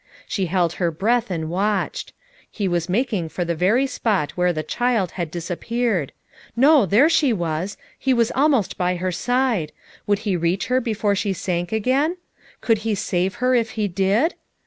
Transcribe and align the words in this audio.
She 0.27 0.47
held 0.47 0.73
her 0.81 0.89
breath 0.89 1.29
and 1.29 1.47
watched. 1.47 2.11
He 2.49 2.67
was 2.67 2.89
making 2.89 3.29
for 3.29 3.45
the 3.45 3.53
very 3.53 3.85
spot 3.85 4.31
where 4.31 4.51
the 4.51 4.63
child 4.63 5.11
had 5.11 5.29
disappeared; 5.29 6.11
no, 6.55 6.87
there 6.87 7.07
she 7.07 7.31
was 7.31 7.77
I 7.79 7.83
he 7.99 8.11
was 8.15 8.31
almost 8.33 8.79
by 8.79 8.95
her 8.95 9.11
side! 9.11 9.71
would 10.07 10.17
he 10.25 10.35
reach 10.35 10.65
her 10.69 10.81
before 10.81 11.13
she 11.13 11.33
sank 11.33 11.71
again? 11.71 12.17
Could 12.61 12.79
he 12.79 12.95
save 12.95 13.35
her 13.35 13.53
if 13.53 13.73
he 13.77 13.87
did? 13.87 14.33